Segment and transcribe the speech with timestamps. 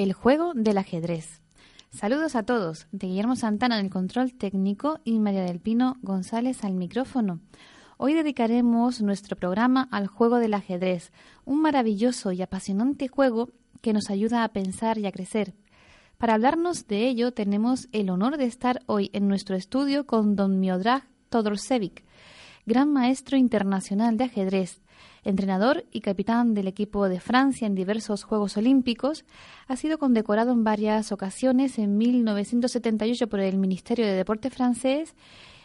[0.00, 1.42] El juego del ajedrez.
[1.90, 6.64] Saludos a todos, de Guillermo Santana en el control técnico y María del Pino González
[6.64, 7.40] al micrófono.
[7.98, 11.12] Hoy dedicaremos nuestro programa al juego del ajedrez,
[11.44, 13.50] un maravilloso y apasionante juego
[13.82, 15.52] que nos ayuda a pensar y a crecer.
[16.16, 20.60] Para hablarnos de ello tenemos el honor de estar hoy en nuestro estudio con don
[20.60, 22.06] Miodrag Todorsevic,
[22.64, 24.80] gran maestro internacional de ajedrez,
[25.24, 29.24] entrenador y capitán del equipo de Francia en diversos Juegos Olímpicos,
[29.68, 35.14] ha sido condecorado en varias ocasiones en 1978 por el Ministerio de Deporte francés,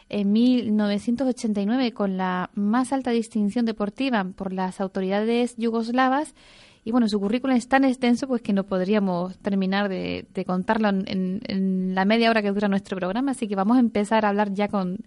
[0.09, 6.35] en 1989 con la más alta distinción deportiva por las autoridades yugoslavas.
[6.83, 11.41] Y bueno, su currículum es tan extenso pues que no podríamos terminar de, contarlo en,
[11.47, 14.53] en, la media hora que dura nuestro programa, así que vamos a empezar a hablar
[14.53, 14.99] ya con,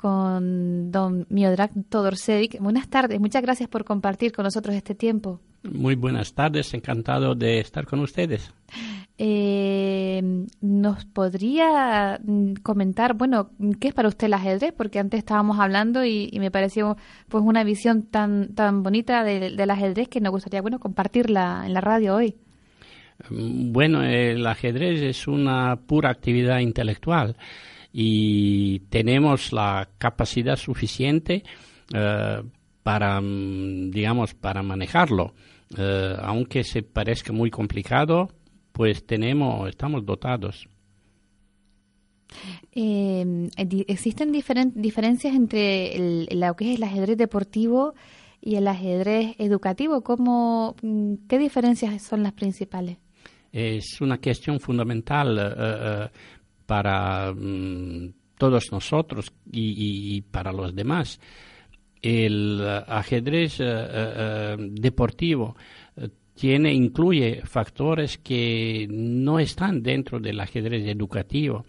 [0.00, 1.72] con don Miodrag.
[2.58, 5.40] Buenas tardes, muchas gracias por compartir con nosotros este tiempo.
[5.62, 8.50] Muy buenas tardes, encantado de estar con ustedes.
[9.18, 10.22] Eh,
[10.62, 14.72] ¿Nos podría mm, comentar, bueno, qué es para usted el ajedrez?
[14.74, 16.96] Porque antes estábamos hablando y, me pareció
[17.28, 21.82] pues una visión tan, tan bonita del ajedrez que nos gustaría, bueno, compartirla en la
[21.82, 22.36] radio hoy.
[23.28, 27.36] Bueno, el ajedrez es una pura actividad intelectual
[27.92, 31.42] y tenemos la capacidad suficiente
[31.92, 32.42] eh,
[32.82, 35.34] para, mm, digamos, para manejarlo.
[35.76, 38.30] Eh, aunque se parezca muy complicado,
[38.72, 40.68] pues tenemos, estamos dotados.
[42.72, 43.48] Eh,
[43.88, 47.94] ¿Existen diferencias entre lo que es el ajedrez deportivo
[48.40, 50.02] y el ajedrez educativo?
[50.02, 52.98] ¿Cómo, mm, ¿Qué diferencias son las principales?
[53.52, 56.10] Es una cuestión fundamental
[56.70, 61.18] para mm, todos nosotros y, para los demás.
[62.00, 65.56] El eh, ajedrez eh, eh, deportivo
[66.36, 71.64] tiene, incluye factores que no están dentro del ajedrez educativo.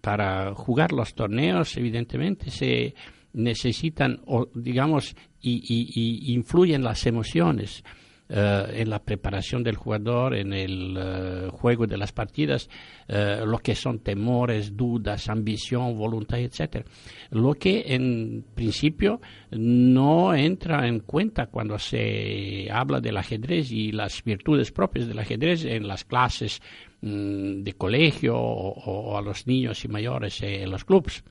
[0.00, 2.94] para jugar los torneos, evidentemente, se
[3.32, 4.20] necesitan,
[4.54, 7.82] digamos, y influyen las emociones.
[8.28, 12.68] Eh, en la preparación del jugador, en el eh, juego de las partidas,
[13.06, 16.84] eh, lo que son temores, dudas, ambición, voluntad, etc.
[17.30, 19.20] Lo que en principio
[19.52, 25.64] no entra en cuenta cuando se habla del ajedrez y las virtudes propias del ajedrez
[25.64, 26.60] en las clases
[27.02, 31.22] mm, de colegio o, a los niños y mayores en los clubes.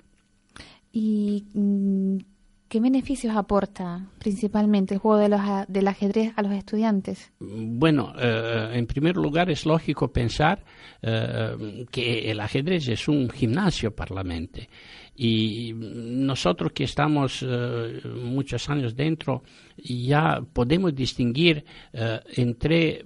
[0.93, 2.34] Y mm,
[2.67, 7.31] ¿Qué beneficios aporta principalmente el juego de los, del ajedrez a los estudiantes?
[7.39, 10.63] Bueno, eh, en primer lugar es lógico pensar
[11.01, 14.67] eh, que el ajedrez es un gimnasio para la mente.
[15.15, 19.43] Y nosotros que estamos eh, muchos años dentro
[19.77, 23.05] ya podemos distinguir entre,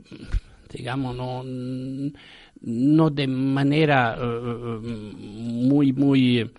[0.71, 1.43] digamos, no,
[2.61, 4.17] no de manera
[4.81, 6.49] muy, muy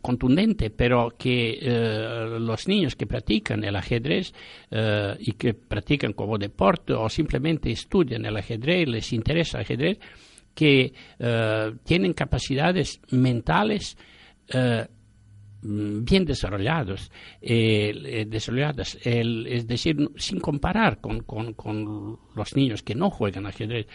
[0.00, 4.32] contundente, pero que eh, los niños que practican el ajedrez
[4.70, 9.98] eh, y que practican como deporte o simplemente estudian el ajedrez, les interesa el ajedrez,
[10.54, 13.96] que eh, tienen capacidades mentales
[15.62, 17.10] bien desarrollados,
[17.40, 23.86] desarrolladas, es decir, sin comparar con, con, con, los niños que no juegan ajedrez,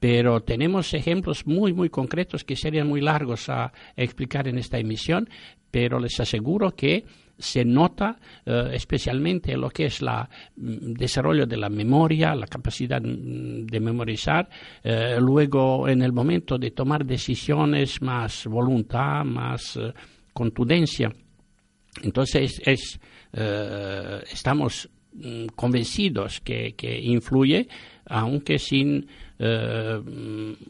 [0.00, 5.28] pero tenemos ejemplos muy, muy concretos que serían muy largos a explicar en esta emisión,
[5.70, 7.04] pero les aseguro que
[7.38, 13.00] se nota eh, especialmente lo que es el mm, desarrollo de la memoria, la capacidad
[13.00, 14.48] mm, de memorizar,
[14.82, 19.92] eh, luego en el momento de tomar decisiones más voluntad, más eh,
[20.32, 21.12] contundencia.
[22.02, 23.00] Entonces es,
[24.32, 27.68] estamos mm, convencidos que, que influye,
[28.06, 29.06] aunque sin
[29.44, 30.00] eh,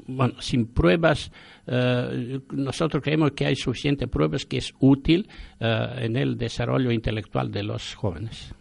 [0.07, 1.31] bueno, sin pruebas,
[1.67, 5.29] eh, nosotros creemos que hay suficientes pruebas que es útil
[5.61, 8.55] eh, en el desarrollo intelectual de los jóvenes.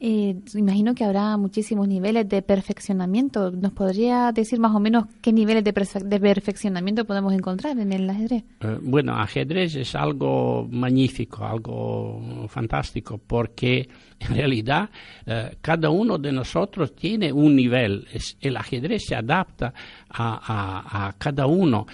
[0.00, 3.50] Eh, imagino que habrá muchísimos niveles de perfeccionamiento.
[3.50, 8.44] ¿Nos podría decir más o menos qué niveles de, perfeccionamiento podemos encontrar en el ajedrez?
[8.60, 13.88] Eh, bueno, ajedrez es algo magnífico, algo fantástico, porque
[14.18, 14.90] en realidad
[15.24, 18.06] eh, cada uno de nosotros tiene un nivel.
[18.40, 19.72] el ajedrez se adapta
[20.10, 21.86] a, a cada uno,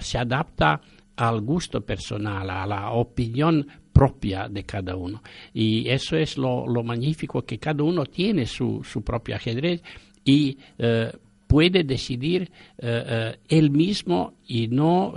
[0.00, 0.80] se adapta
[1.16, 3.66] al gusto personal, a la opinión
[4.00, 5.22] propia de cada uno.
[5.52, 9.82] Y eso es lo, magnífico, que cada uno tiene su, su propio ajedrez
[10.24, 11.12] y eh,
[11.46, 15.12] puede decidir eh, eh, él mismo y no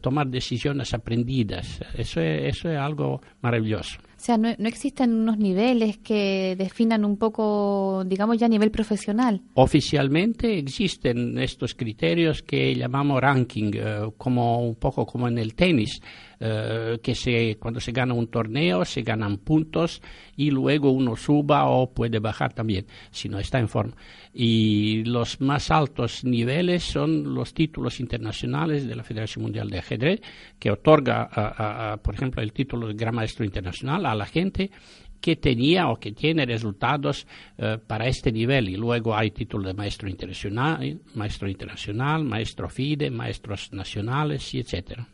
[0.00, 1.80] tomar decisiones aprendidas.
[1.98, 3.98] Eso eso es algo maravilloso.
[4.20, 9.40] O sea, no, existen unos niveles que definan un poco, digamos, ya a nivel profesional.
[9.54, 16.02] Oficialmente existen estos criterios que llamamos ranking, eh, como un poco como en el tenis,
[16.40, 20.00] eh, que se, cuando se gana un torneo se ganan puntos
[20.36, 23.94] y luego uno suba o puede bajar también, si no está en forma.
[24.32, 30.20] Y los más altos niveles son los títulos internacionales de la Federación Mundial de Ajedrez,
[30.58, 34.70] que otorga, por ejemplo, el título de Gran Maestro Internacional a la gente
[35.20, 37.26] que tenía o que tiene resultados
[37.58, 43.10] eh, para este nivel y luego hay título de maestro internacional, maestro internacional, maestro FIDE,
[43.10, 45.06] maestros nacionales y etcétera.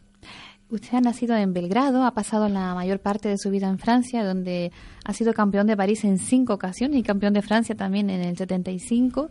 [0.68, 4.24] Usted ha nacido en Belgrado, ha pasado la mayor parte de su vida en Francia,
[4.24, 4.72] donde
[5.04, 8.36] ha sido campeón de París en cinco ocasiones y campeón de Francia también en el
[8.36, 9.30] 75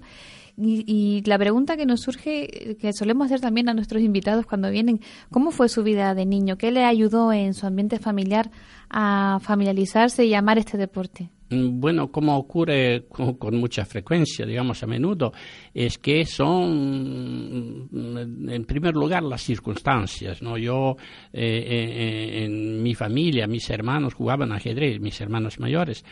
[0.58, 5.02] y, la pregunta que nos surge, que solemos hacer también a nuestros invitados cuando vienen,
[5.30, 6.58] ¿cómo fue su vida de niño?
[6.58, 8.52] ¿Qué le ayudó en su ambiente familiar
[8.90, 11.30] a familiarizarse y amar este deporte?
[11.50, 15.32] Mm, bueno, como ocurre con, mucha frecuencia, digamos a menudo,
[15.74, 20.42] es que son, mm, en primer lugar, las circunstancias.
[20.42, 20.58] ¿no?
[20.58, 20.96] Yo,
[21.32, 26.04] eh, eh, en mi familia, mis hermanos jugaban ajedrez, mis hermanos mayores.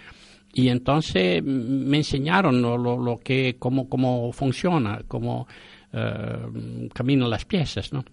[0.53, 5.47] Y entonces me enseñaron lo, que, cómo, cómo funciona, cómo
[5.93, 8.05] uh, caminan las piezas, ¿no?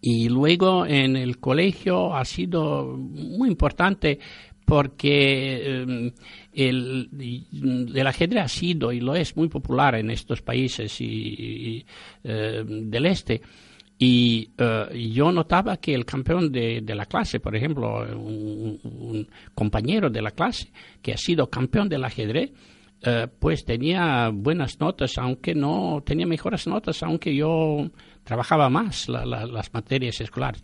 [0.00, 4.18] Y luego en el colegio ha sido muy importante
[4.66, 6.12] porque eh,
[6.52, 11.84] el, ajedrez ha sido y lo es muy popular en estos países eh,
[12.22, 13.40] del este.
[13.98, 20.20] Y eh, yo notaba que el campeón de, la clase, por ejemplo, un, compañero de
[20.20, 20.70] la clase
[21.00, 22.50] que ha sido campeón del ajedrez,
[23.06, 27.90] eh, pues tenía buenas notas, aunque no tenía mejores notas, aunque yo
[28.24, 30.62] trabajaba más las materias escolares.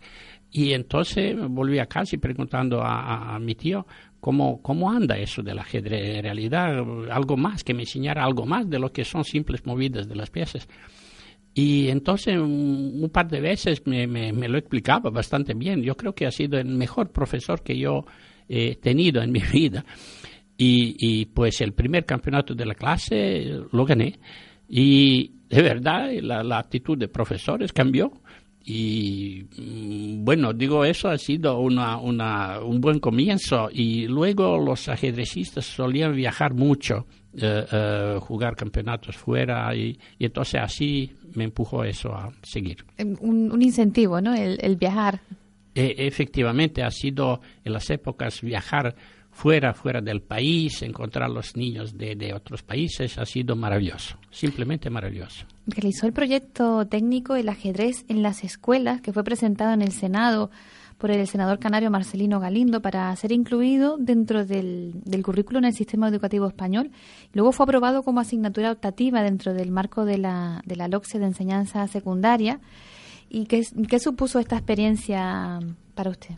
[0.51, 3.87] Y entonces volví a casa y preguntando a, mi tío
[4.19, 6.17] cómo, cómo anda eso del ajedrez.
[6.17, 6.77] En realidad,
[7.09, 10.29] algo más, que me enseñara algo más de lo que son simples movidas de las
[10.29, 10.67] piezas.
[11.55, 15.81] Y entonces un, par de veces me, lo explicaba bastante bien.
[15.81, 18.05] Yo creo que ha sido el mejor profesor que yo
[18.47, 19.83] he tenido en mi vida.
[20.57, 24.19] Y, y pues el primer campeonato de la clase lo gané.
[24.69, 28.11] Y de verdad la, la actitud de profesores cambió.
[28.65, 33.69] Y mm, bueno, digo, eso ha sido una, una, un buen comienzo.
[33.71, 37.05] Y luego los ajedrecistas solían viajar mucho
[37.35, 42.85] eh, eh, jugar campeonatos fuera y, entonces así me empujó eso a seguir.
[42.95, 44.35] Em, un, incentivo, ¿no?
[44.35, 45.19] El, viajar.
[45.73, 48.95] E, efectivamente, ha sido en las épocas viajar
[49.33, 54.89] fuera, fuera del país, encontrar los niños de, de otros países, ha sido maravilloso, simplemente
[54.89, 55.45] maravilloso.
[55.67, 60.49] Realizó el proyecto técnico El ajedrez en las escuelas que fue presentado en el Senado
[60.97, 66.07] por el senador canario Marcelino Galindo para ser incluido dentro del, currículo en el sistema
[66.07, 66.91] educativo español.
[67.33, 71.25] Luego fue aprobado como asignatura optativa dentro del marco de la, de la LOCSE de
[71.25, 72.61] enseñanza secundaria.
[73.29, 75.59] ¿Y qué, qué supuso esta experiencia
[75.93, 76.35] para usted?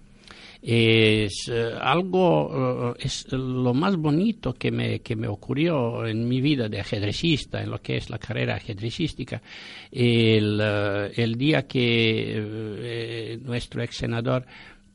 [0.68, 6.42] Es eh, algo, eh, es lo más bonito que me, que me ocurrió en mi
[6.42, 9.44] vida de ajedrecista, en lo que es la carrera ajedrecística.
[9.92, 14.48] El, eh, el día que nuestro ex senador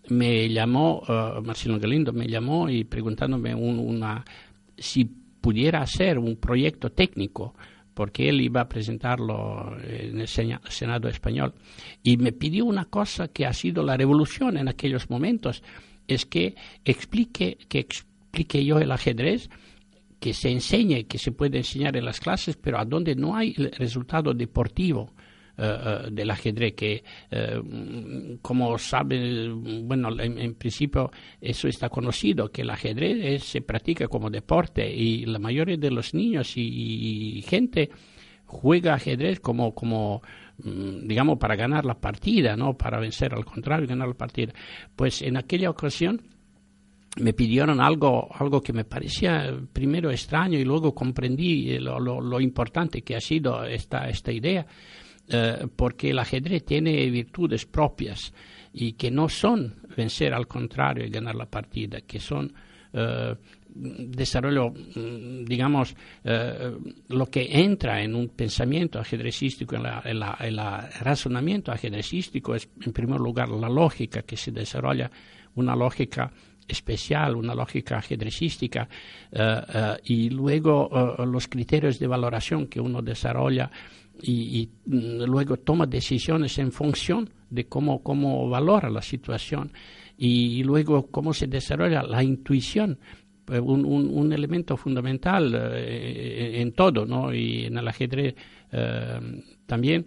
[0.08, 1.04] me llamó,
[1.44, 4.24] Marcelo Galindo me llamó y preguntándome una,
[4.76, 7.54] si pudiera hacer un proyecto técnico
[8.00, 11.52] porque él iba a presentarlo en el Senado español.
[12.02, 15.62] Y me pidió una cosa que ha sido la revolución en aquellos momentos,
[16.08, 19.50] es que explique, que explique yo el ajedrez,
[20.18, 23.52] que se enseñe, que se puede enseñar en las clases, pero a donde no hay
[23.52, 25.12] resultado deportivo.
[25.62, 27.60] Eh, del ajedrez, que eh,
[28.40, 34.90] como sabe, bueno, en, principio eso está conocido, que el ajedrez se practica como deporte
[34.90, 37.90] y la mayoría de los niños y, gente
[38.46, 40.22] juega ajedrez como, como
[40.64, 42.78] mm, digamos, para ganar la partida, ¿no?
[42.78, 44.54] Para vencer al contrario, ganar la partida.
[44.96, 46.22] Pues en aquella ocasión
[47.18, 53.02] me pidieron algo, algo que me parecía primero extraño y luego comprendí lo, lo, importante
[53.02, 54.64] que ha sido esta, esta idea,
[55.32, 58.32] eh, porque el ajedrez tiene virtudes propias
[58.72, 62.52] y que no son vencer al contrario y ganar la partida, que son
[62.92, 63.36] eh,
[63.68, 65.94] desarrollo, mm, digamos,
[66.24, 66.72] eh,
[67.10, 70.60] lo que entra en un pensamiento ajedrecístico, en el
[71.00, 75.12] razonamiento ajedrecístico es, en primer lugar, la lógica que se desarrolla,
[75.54, 76.32] una lógica
[76.66, 78.88] especial, una lógica ajedrecística,
[80.04, 80.88] y luego
[81.26, 83.70] los criterios de valoración que uno desarrolla
[84.22, 89.72] y, mm, luego toma decisiones en función de cómo, cómo valora la situación
[90.16, 92.98] y luego cómo se desarrolla la intuición
[93.50, 97.34] eh, un, un, elemento fundamental eh, en todo, ¿no?
[97.34, 98.34] Y en el ajedrez
[98.70, 100.04] eh, también,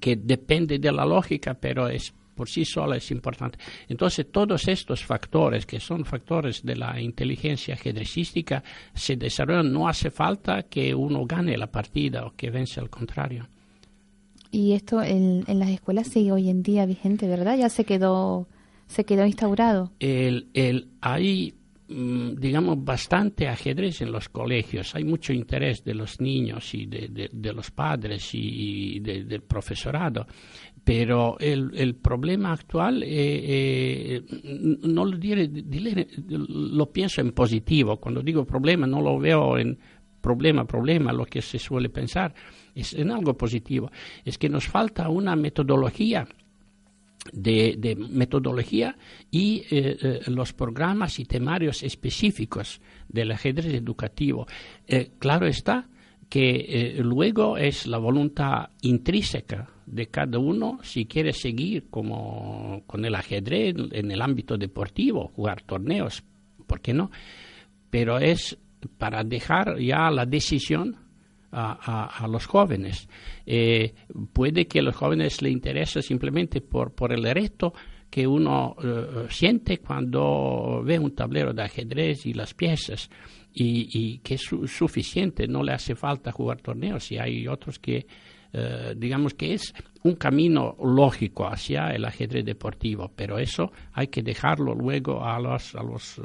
[0.00, 3.58] que depende de la lógica, pero es por sí sola es importante.
[3.88, 8.62] Entonces, todos estos factores, que son factores de la inteligencia ajedrecística,
[8.94, 9.72] se desarrollan.
[9.72, 13.48] No hace falta que uno gane la partida o que vence al contrario.
[14.50, 17.56] Y esto en, en las escuelas sigue hoy en día vigente, ¿verdad?
[17.56, 18.46] Ya se quedó
[18.92, 19.90] se quedó instaurado.
[20.00, 21.54] El, el, hay,
[21.92, 24.94] digamos, bastante ajedrez en los colegios.
[24.94, 30.26] Hay mucho interés de los niños y de, de, los padres y del profesorado.
[30.84, 34.22] Pero el, el problema actual, eh, eh,
[34.82, 35.48] no lo diré,
[36.28, 37.98] lo pienso en positivo.
[37.98, 39.78] Cuando digo problema, no lo veo en
[40.20, 42.34] problema, problema, lo que se suele pensar.
[42.74, 43.90] Es en algo positivo.
[44.24, 46.26] Es que nos falta una metodología
[47.30, 48.96] de, metodología
[49.30, 54.46] y eh, eh, los programas y temarios específicos del ajedrez educativo.
[54.86, 55.88] Eh, claro está
[56.28, 63.14] que luego es la voluntad intrínseca de cada uno si quiere seguir como con el
[63.14, 66.24] ajedrez en el ámbito deportivo, jugar torneos,
[66.66, 67.10] ¿por qué no?
[67.90, 68.56] Pero es
[68.96, 70.96] para dejar ya la decisión
[71.52, 73.08] a, los jóvenes.
[73.46, 73.94] Eh,
[74.32, 77.74] puede que a los jóvenes les interese simplemente por, por el reto
[78.10, 83.10] que uno eh, siente cuando ve un tablero de ajedrez y las piezas
[83.54, 88.06] y, que es suficiente, no le hace falta jugar torneos y hay otros que
[88.54, 94.22] eh, digamos que es un camino lógico hacia el ajedrez deportivo, pero eso hay que
[94.22, 96.20] dejarlo luego a los, a los,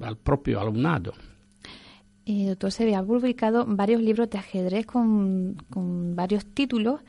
[0.00, 1.12] al propio alumnado.
[2.28, 5.56] Eh, doctor Seve, ha publicado varios libros de ajedrez con,
[6.16, 7.00] varios títulos.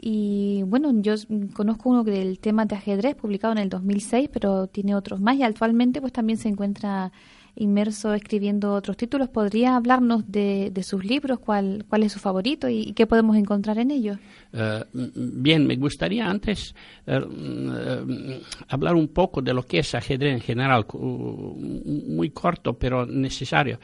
[0.00, 1.14] Y bueno, yo
[1.54, 5.42] conozco uno del tema de ajedrez publicado en el 2006, pero tiene otros más y
[5.42, 7.12] actualmente pues también se encuentra
[7.56, 9.28] inmerso escribiendo otros títulos.
[9.28, 11.38] ¿Podría hablarnos de, sus libros?
[11.38, 14.18] ¿Cuál, ¿Cuál es su favorito y, qué podemos encontrar en ellos?
[14.52, 16.74] Eh, bien, me gustaría antes
[17.06, 23.78] eh, hablar un poco de lo que es ajedrez en general, muy corto pero necesario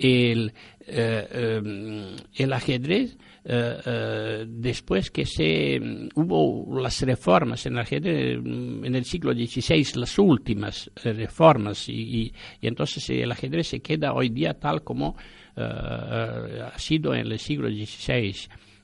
[0.00, 0.52] el,
[0.86, 5.78] eh, eh, el ajedrez, eh, después que se
[6.14, 13.08] hubo las reformas en el ajedrez en el siglo XVI, las últimas reformas, y, entonces
[13.10, 15.16] el ajedrez se queda hoy día tal como
[15.56, 18.34] ha sido en el siglo XVI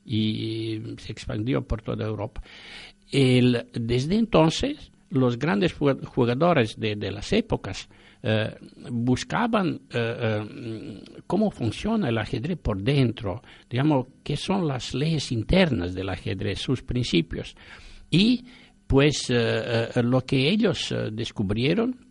[0.04, 2.42] y se expandió por toda Europa.
[3.10, 7.88] El, desde entonces, los grandes jugadores de, de las épocas
[8.28, 8.56] eh,
[8.90, 13.40] buscaban eh, eh, cómo funciona el ajedrez por dentro,
[13.70, 17.54] digamos, qué son las leyes internas del ajedrez, sus principios.
[18.10, 18.44] Y
[18.88, 22.04] pues lo que ellos descubrieron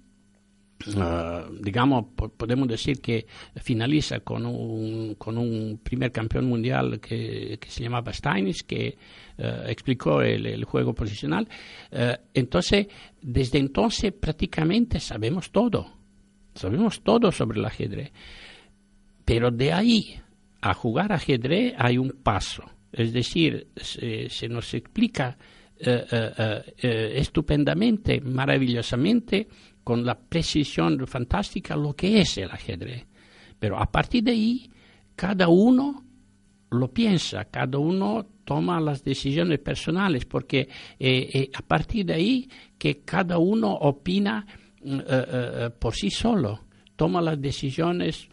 [1.62, 2.06] digamos,
[2.38, 8.64] podemos decir que finaliza con un, con un primer campeón mundial que, se llamaba Steinis,
[8.64, 8.98] que
[9.38, 11.48] explicó el, juego posicional.
[12.34, 12.88] entonces,
[13.22, 16.05] desde entonces prácticamente sabemos todo.
[16.56, 18.12] Sabemos todo sobre el ajedrez.
[19.26, 20.20] Pero de ahí
[20.62, 22.64] a jugar ajedrez hay un paso.
[22.92, 25.38] Es decir, se, nos explica
[25.78, 29.48] eh, eh, eh, estupendamente, maravillosamente,
[29.84, 33.06] con la precisión fantástica lo que es el ajedrez.
[33.60, 34.72] Pero a partir de ahí,
[35.16, 36.04] cada uno
[36.72, 40.70] lo piensa, cada uno toma las decisiones personales, porque
[41.54, 44.46] a partir de ahí que cada uno opina
[44.86, 45.26] eh, eh,
[45.66, 46.62] eh, por sí solo,
[46.96, 48.30] toma las decisiones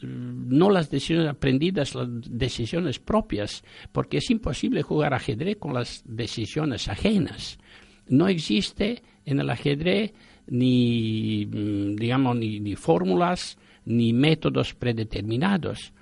[0.00, 6.86] no las decisiones aprendidas, las decisiones propias, porque es imposible jugar ajedrez con las decisiones
[6.86, 7.58] ajenas.
[8.06, 10.12] No existe en el ajedrez
[10.46, 15.92] ni, mm, digamos, ni, fórmulas ni métodos predeterminados.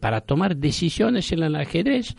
[0.00, 2.16] para tomar decisiones en el ajedrez,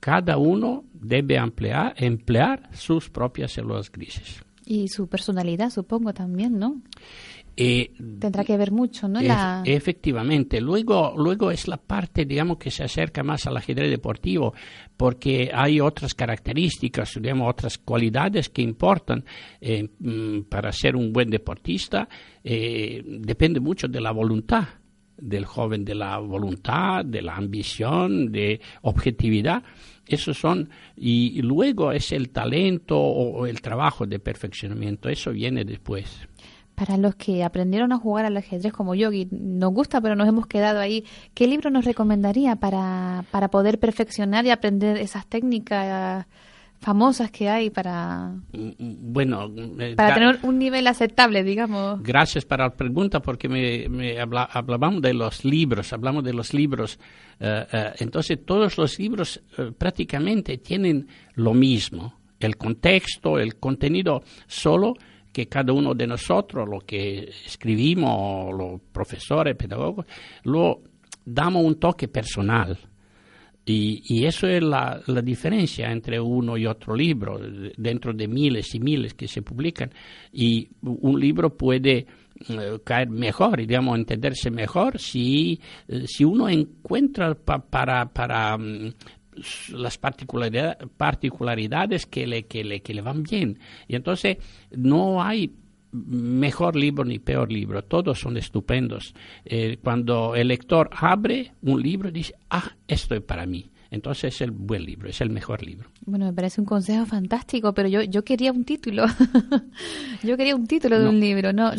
[0.00, 4.43] cada uno debe emplear, emplear sus propias células grises.
[4.66, 6.80] Y su personalidad, supongo, también, ¿no?
[7.56, 9.20] Eh, Tendrá que ver mucho, ¿no?
[9.64, 10.60] Efectivamente.
[10.60, 14.54] Luego, luego es la parte, digamos, que se acerca más al ajedrez deportivo,
[14.96, 19.24] porque hay otras características, digamos, otras cualidades que importan
[19.60, 22.08] eh, mm, para ser un buen deportista.
[22.42, 24.64] Eh, depende mucho de la voluntad
[25.16, 29.62] del joven, de la voluntad, de la ambición, de objetividad.
[30.06, 36.28] Esos son, y luego es el talento o el trabajo de perfeccionamiento, eso viene después.
[36.74, 40.26] Para los que aprendieron a jugar al ajedrez como yo, y nos gusta, pero nos
[40.26, 46.26] hemos quedado ahí, ¿qué libro nos recomendaría para, para poder perfeccionar y aprender esas técnicas
[46.84, 52.74] famosas que hay para bueno eh, para tener un nivel aceptable digamos gracias para la
[52.74, 56.98] pregunta porque me, hablábamos de los libros hablamos de los libros
[57.40, 59.42] eh, eh, entonces todos los libros
[59.78, 64.92] prácticamente tienen lo mismo el contexto el contenido solo
[65.32, 70.06] que cada uno de nosotros, lo que escribimos, los profesores, pedagogos,
[70.44, 70.80] lo
[71.24, 72.78] damos un toque personal.
[73.66, 77.40] Y, eso es la, diferencia entre uno y otro libro,
[77.76, 79.90] dentro de miles y miles que se publican.
[80.32, 82.06] Y un libro puede
[82.48, 88.92] eh, caer mejor, digamos, entenderse mejor si, eh, si uno encuentra para, para mm,
[89.70, 93.58] las particularidades que le, que, le, que le van bien.
[93.88, 94.36] Y entonces
[94.72, 95.50] no hay
[95.94, 99.14] mejor libro ni peor libro, todos son estupendos.
[99.44, 103.70] Eh, cuando el lector abre un libro, dice, ah, esto es para mí.
[103.94, 105.88] Entonces es el buen libro, es el mejor libro.
[106.04, 109.06] Bueno, me parece un consejo fantástico, pero yo, yo quería un título.
[110.24, 111.70] yo quería un título de un libro, ¿no?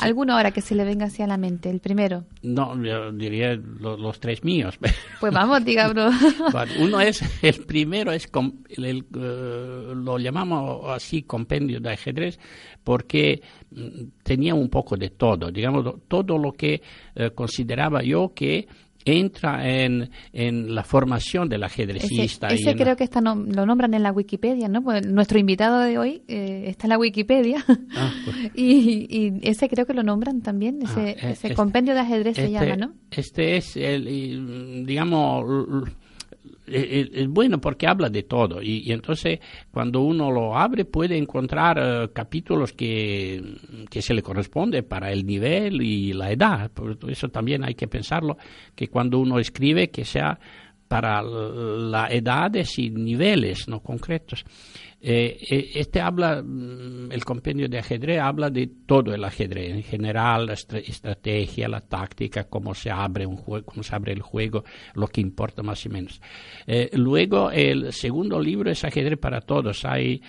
[0.00, 2.24] Alguno ahora que se le venga hacia la mente, el primero.
[2.42, 4.78] No, yo diría los tres míos.
[5.20, 6.12] Pues vamos, digamos.
[6.80, 8.28] Uno es, el primero es,
[8.76, 12.40] el, eh, lo llamamos así compendio de ajedrez,
[12.82, 13.40] porque
[13.70, 16.82] mm, tenía un poco de todo, digamos, todo lo que
[17.14, 18.66] eh, consideraba yo que
[19.04, 22.48] entra en, en la formación del ajedrecista.
[22.48, 24.82] Ese, creo que está lo nombran en la Wikipedia, ¿no?
[24.82, 28.36] Pues nuestro invitado de hoy eh, está en la Wikipedia ah, pues.
[28.54, 32.44] y, ese creo que lo nombran también, ah, ese, ese este compendio de ajedrez se
[32.44, 32.92] este llama, ¿no?
[33.10, 35.44] Este es, el, digamos,
[36.72, 42.08] es, bueno porque habla de todo y, entonces cuando uno lo abre puede encontrar eh,
[42.12, 43.42] capítulos que,
[43.90, 46.70] que, se le corresponde para el nivel y la edad.
[46.70, 48.36] Por eso también hay que pensarlo,
[48.74, 50.38] que cuando uno escribe que sea
[50.92, 54.44] para las edades y niveles no concretos.
[55.00, 59.82] Eh, eh, este habla, mm, el compendio de ajedrez habla de todo el ajedrez, en
[59.84, 64.64] general, la estrategia, la táctica, cómo se abre un juego, cómo se abre el juego,
[64.92, 66.20] lo que importa más y menos.
[66.66, 69.86] Eh, luego, el segundo libro es ajedrez para todos.
[69.86, 70.20] Hay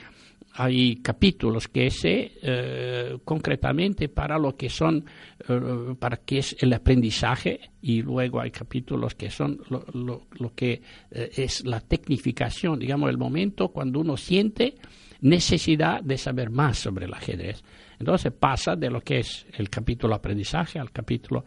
[0.55, 5.03] hay capítulos que se eh, concretamente para lo que son
[5.47, 11.31] eh, para qué es el aprendizaje y luego hay capítulos que son lo, que eh,
[11.35, 14.75] es la tecnificación digamos el momento cuando uno siente
[15.21, 17.63] necesidad de saber más sobre el ajedrez.
[17.97, 21.45] Entonces pasa de lo que es el capítulo aprendizaje al capítulo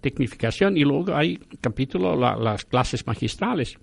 [0.00, 3.78] tecnificación y luego hay capítulo las clases magistrales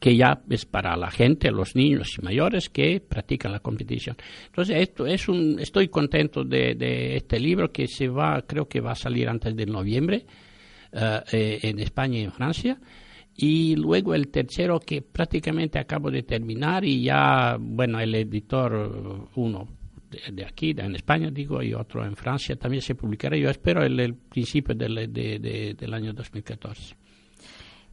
[0.00, 4.16] que ya es para la gente, los niños y mayores que practican la competición.
[4.46, 8.92] Entonces, esto es un, estoy contento de, este libro que se va, creo que va
[8.92, 10.26] a salir antes de noviembre
[10.92, 12.78] eh, eh, en España y en Francia.
[13.38, 19.68] Y luego el tercero que prácticamente acabo de terminar y ya, bueno, el editor, uno
[20.32, 23.36] de, aquí, de, en España, digo, y otro en Francia también se publicará.
[23.36, 26.96] Yo espero el, el principio del, del año 2014.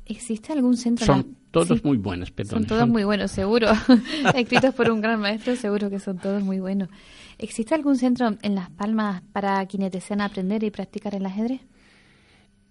[0.06, 1.06] ¿Existe algún centro?
[1.06, 3.70] Son todos muy buenos, Son todos muy buenos, seguro.
[4.36, 6.90] Escritos por un gran maestro, seguro que son todos muy buenos.
[7.38, 11.62] ¿Existe algún centro en Las Palmas para quienes desean aprender y practicar el ajedrez?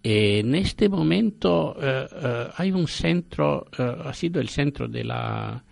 [0.03, 5.63] en este momento eh, eh, hay un centro, eh, ha sido el centro de la,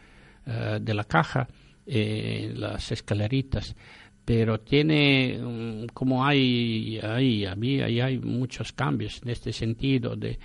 [0.81, 1.47] de la caja,
[1.87, 3.77] las escaleritas,
[4.25, 10.39] pero tiene, mm, como hay, hay, hay, hay muchos cambios en este sentido de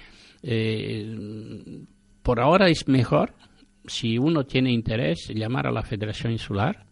[0.48, 1.84] eh,
[2.22, 3.34] por ahora es mejor,
[3.88, 6.86] si uno tiene interés, llamar a la Federación Insular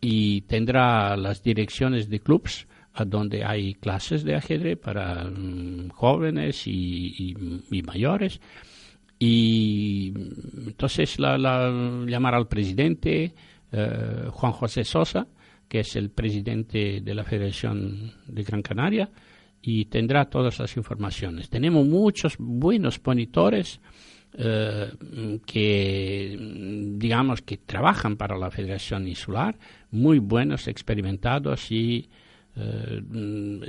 [0.00, 6.66] y tendrá las direcciones de clubs a donde hay clases de ajedrez para mm, jóvenes
[6.66, 7.34] y,
[7.84, 8.40] mayores.
[9.18, 10.14] Y
[10.66, 11.36] entonces la,
[12.06, 13.34] llamar al presidente
[13.72, 15.26] eh, Juan José Sosa,
[15.68, 19.10] que es el presidente de la Federación de Gran Canaria,
[19.62, 21.50] y tendrá todas las informaciones.
[21.50, 23.80] Tenemos muchos buenos monitores
[25.44, 26.38] que,
[26.96, 29.58] digamos, que trabajan para la Federación Insular,
[29.90, 32.08] muy buenos, experimentados y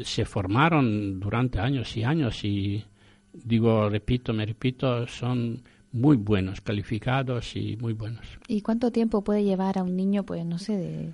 [0.03, 2.83] se formaron durante años y años y
[3.33, 5.61] digo, repito, me repito, son
[5.93, 8.25] muy buenos, calificados y muy buenos.
[8.47, 11.13] ¿Y cuánto tiempo puede llevar a un niño, pues no sé, de,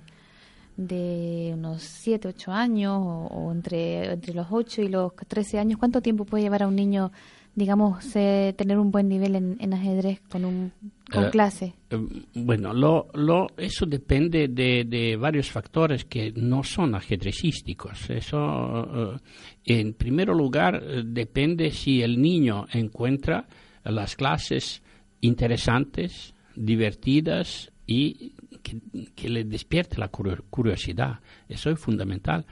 [0.78, 5.78] de unos 7, 8 años o, entre, entre los 8 y los 13 años?
[5.78, 7.10] ¿Cuánto tiempo puede llevar a un niño,
[7.54, 10.72] digamos, tener un buen nivel en, ajedrez con, un,
[11.12, 11.74] con eh, clase?
[11.90, 11.98] Eh,
[12.34, 18.08] bueno, lo, lo, eso depende de, de, varios factores que no son ajedrecísticos.
[18.08, 19.16] Eso,
[19.64, 23.48] eh, en primer lugar, depende si el niño encuentra
[23.82, 24.80] las clases
[25.20, 31.20] interesantes, divertidas y que, le despierte la curiosidad.
[31.48, 32.44] Eso es fundamental.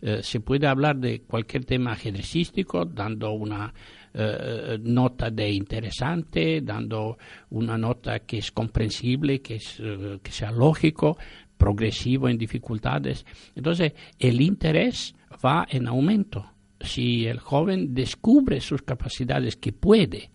[0.00, 3.72] Eh, se puede hablar de cualquier tema ajedrecístico dando una
[4.12, 7.18] eh, nota de interesante, dando
[7.50, 11.18] una nota que es comprensible, que, es, eh, que sea lógico,
[11.56, 13.24] progresivo en dificultades.
[13.54, 16.50] Entonces, el interés va en aumento.
[16.80, 20.30] Si el joven descubre sus capacidades que puede,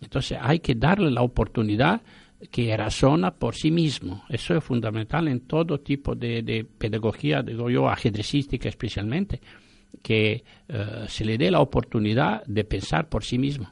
[0.00, 2.02] entonces hay que darle la oportunidad
[2.50, 4.24] que razona por sí mismo.
[4.28, 9.40] Eso es fundamental en todo tipo de, pedagogía, digo yo, ajedrecística especialmente,
[10.02, 13.70] que eh, se le dé la oportunidad de pensar por sí mismo.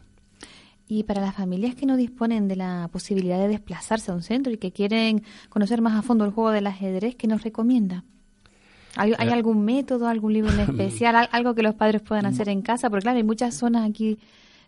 [0.86, 4.52] Y para las familias que no disponen de la posibilidad de desplazarse a un centro
[4.52, 8.04] y que quieren conocer más a fondo el juego del ajedrez, ¿qué nos recomienda?
[8.96, 12.48] ¿Hay, ¿hay eh, algún método, algún libro en especial, algo que los padres puedan hacer
[12.48, 12.90] en casa?
[12.90, 14.18] Porque claro, hay muchas zonas aquí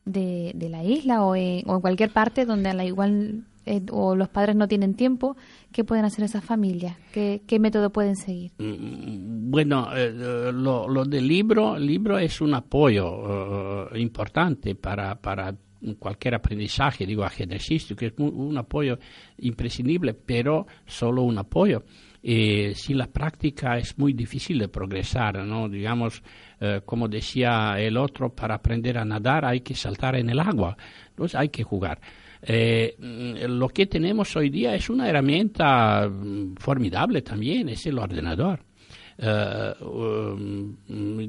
[0.06, 4.28] de, de la isla o en, cualquier parte donde a la igual eh, o los
[4.28, 5.36] padres no tienen tiempo,
[5.72, 6.96] ¿qué pueden hacer esas familias?
[7.12, 8.52] ¿Qué, qué método pueden seguir?
[8.58, 10.12] Mm, bueno, eh,
[10.52, 15.52] lo, lo, del libro, el libro es un apoyo eh, importante para, para
[15.98, 18.98] cualquier aprendizaje, digo ajedrecístico, que es un apoyo
[19.38, 21.84] imprescindible, pero solo un apoyo.
[22.22, 25.68] si la práctica es muy difícil de progresar, ¿no?
[25.68, 26.22] Digamos,
[26.58, 30.76] eh, como decía el otro, para aprender a nadar hay que saltar en el agua,
[31.10, 32.00] entonces hay que jugar.
[32.48, 37.98] Eh, mm, lo que tenemos hoy día es una herramienta mm, formidable también, es el
[37.98, 38.60] ordenador.
[39.18, 40.76] Eh, um,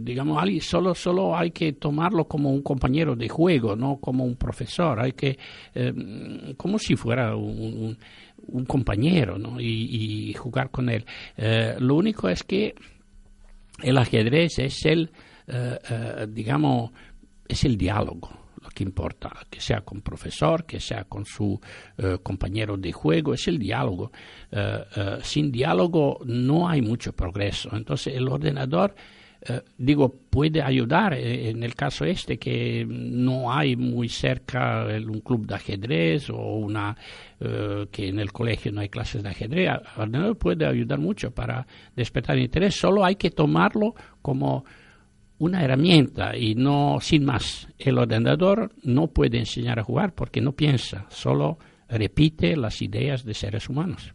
[0.03, 4.99] digamos, solo, solo hay que tomarlo como un compañero de juego, no como un profesor,
[4.99, 5.38] hay que,
[6.58, 7.97] como si fuera un,
[8.67, 9.60] compañero, ¿no?
[9.60, 11.06] y, jugar con él.
[11.80, 12.75] lo único es que
[13.82, 15.10] el ajedrez es el,
[15.47, 16.91] eh, eh, digamos,
[17.47, 21.60] es el diálogo lo que importa, que sea con profesor, que sea con su
[21.97, 24.12] eh, compañero de juego, es el diálogo.
[25.23, 27.69] sin diálogo no hay mucho progreso.
[27.73, 28.95] Entonces el ordenador
[29.41, 35.21] eh, digo, puede ayudar eh, en el caso este que no hay muy cerca un
[35.21, 36.97] club de ajedrez o una
[37.39, 39.69] eh, que en el colegio no hay clases de ajedrez.
[39.69, 44.65] El ordenador puede ayudar mucho para despertar interés, solo hay que tomarlo como
[45.39, 47.67] una herramienta y no sin más.
[47.78, 51.58] El ordenador no puede enseñar a jugar porque no piensa, solo
[51.89, 54.13] repite las ideas de seres humanos.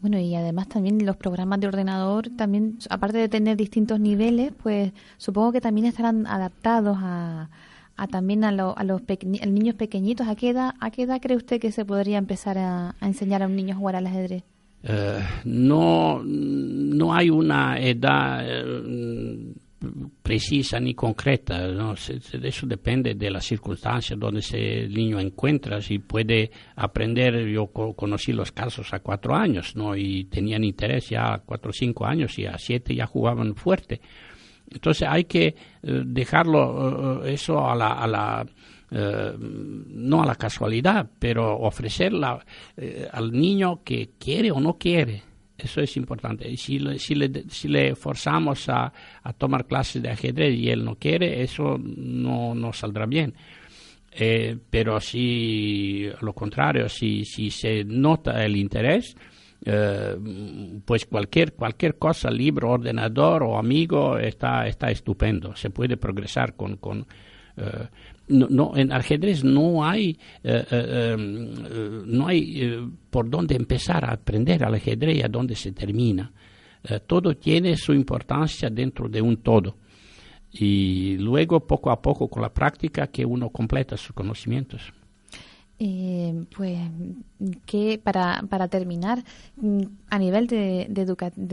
[0.00, 4.92] Bueno, y además también los programas de ordenador, también aparte de tener distintos niveles, pues
[5.16, 7.50] supongo que también estarán adaptados a,
[7.96, 9.02] a también a, a los
[9.46, 10.26] niños pequeñitos.
[10.26, 13.46] ¿A qué, edad, ¿A qué edad cree usted que se podría empezar a, enseñar a
[13.46, 14.42] un niño a jugar al ajedrez?
[14.82, 19.54] Eh, no, no hay una edad eh,
[20.22, 21.94] precisa ni concreta, ¿no?
[21.94, 28.52] eso depende de las circunstancias donde el niño encuentra, si puede aprender, yo conocí los
[28.52, 29.96] casos a cuatro años, ¿no?
[29.96, 34.00] y tenían interés ya a cuatro o cinco años y a siete ya jugaban fuerte.
[34.70, 38.46] Entonces hay que eh, dejarlo eh, eso a la, a la
[38.90, 42.44] eh, no a la casualidad, pero ofrecerla
[43.12, 45.22] al niño que quiere o no quiere
[45.56, 46.56] eso es importante.
[46.56, 50.96] Si, si, le, si le forzamos a, a, tomar clases de ajedrez y él no
[50.96, 53.34] quiere, eso no, no saldrá bien.
[54.14, 59.16] Eh, pero si, lo contrario, si, si se nota el interés,
[59.64, 60.16] eh,
[60.84, 65.56] pues cualquier, cualquier cosa, libro, ordenador o amigo, está, está estupendo.
[65.56, 67.06] Se puede progresar con, con
[67.56, 67.88] eh,
[68.32, 71.50] no, en ajedrez no hay, eh, eh, em,
[72.06, 76.32] no hay por dónde empezar a aprender al ajedrez y a dónde se termina.
[77.06, 79.76] todo tiene su importancia dentro de un todo.
[80.50, 84.92] Y luego, poco a poco, con la práctica, que uno completa sus conocimientos.
[86.56, 86.78] pues
[87.66, 89.22] que para, para terminar,
[89.56, 91.02] mm, a nivel de, de,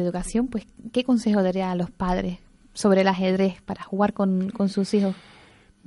[0.04, 2.39] educación, pues ¿qué consejo daría a los padres
[2.74, 5.15] sobre el ajedrez para jugar con, con sus hijos?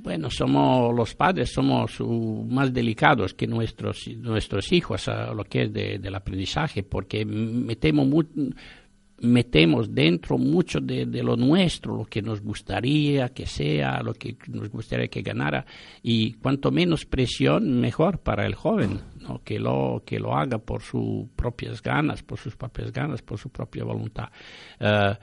[0.03, 5.73] Bueno, somos los padres, somos más delicados que nuestros, nuestros hijos a lo que es
[5.73, 8.05] de, del aprendizaje, porque metemos
[9.23, 14.69] metemos dentro mucho de, lo nuestro, lo que nos gustaría que sea, lo que nos
[14.69, 15.65] gustaría que ganara,
[16.01, 19.41] y cuanto menos presión, mejor para el joven, ¿no?
[19.43, 23.49] que, lo, que lo haga por sus propias ganas, por sus propias ganas, por su
[23.49, 24.29] propia voluntad.
[24.79, 25.15] Eh,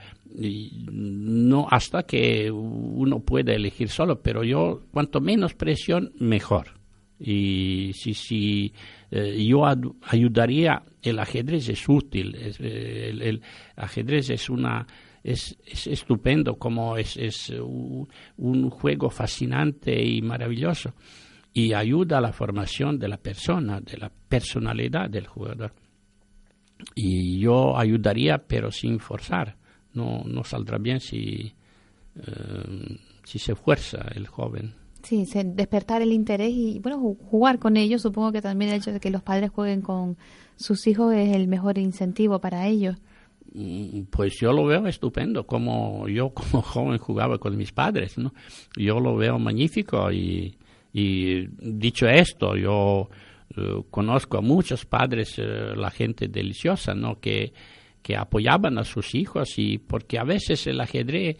[0.91, 6.79] no hasta que uno pueda elegir solo, pero yo, cuanto menos presión, mejor.
[7.19, 8.73] Y si, si
[9.11, 13.41] eh, yo ayudaría, el ajedrez es útil, eh, el,
[13.75, 14.87] ajedrez es una
[15.21, 20.93] es, estupendo, como es, es un, juego fascinante y maravilloso
[21.53, 25.73] y ayuda a la formación de la persona, de la personalidad del jugador.
[26.95, 29.57] Y yo ayudaría, pero sin forzar.
[29.93, 31.53] No, no saldrá bien si,
[32.15, 34.80] eh, si se fuerza el joven.
[35.03, 38.01] Sí, despertar el interés y, bueno, jugar con ellos.
[38.01, 40.17] Supongo que también el hecho de que los padres jueguen con
[40.55, 42.97] sus hijos es el mejor incentivo para ellos.
[44.11, 48.33] Pues yo lo veo estupendo, como yo como joven jugaba con mis padres, ¿no?
[48.77, 50.55] Yo lo veo magnífico y,
[50.93, 53.09] dicho esto, yo
[53.57, 57.19] eh, conozco a muchos padres, eh, la gente deliciosa, ¿no?
[57.19, 57.53] Que,
[58.01, 61.37] que apoyaban a sus hijos y porque a veces el ajedrez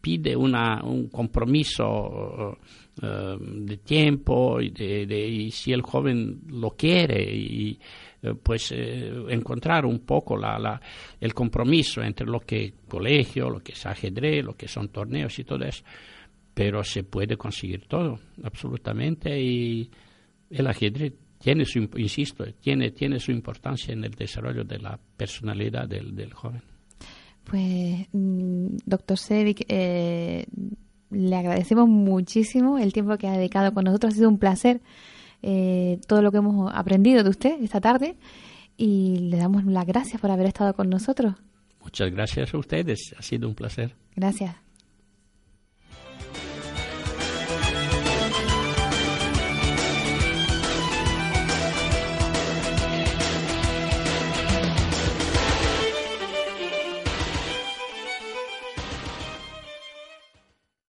[0.00, 2.58] pide una, un compromiso
[3.00, 7.78] eh, de tiempo y, de, y, si el joven lo quiere y
[8.22, 10.80] eh, pues eh, encontrar un poco la, la,
[11.18, 15.44] el compromiso entre lo que colegio, lo que es ajedrez, lo que son torneos y
[15.44, 15.82] todo eso.
[16.52, 19.90] Pero se puede conseguir todo, absolutamente, y
[20.50, 25.88] el ajedrez tiene su, insisto, tiene, tiene su importancia en el desarrollo de la personalidad
[25.88, 26.62] del, del joven.
[27.44, 30.46] Pues, mm, doctor Sevic, eh,
[31.12, 34.14] le agradecemos muchísimo el tiempo que ha dedicado con nosotros.
[34.14, 34.80] Ha sido un placer
[35.42, 38.16] eh, todo lo que hemos aprendido de usted esta tarde
[38.76, 41.34] y le damos las gracias por haber estado con nosotros.
[41.82, 43.14] Muchas gracias a ustedes.
[43.18, 43.94] Ha sido un placer.
[44.16, 44.61] Gracias.